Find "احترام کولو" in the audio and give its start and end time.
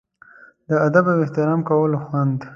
1.25-1.97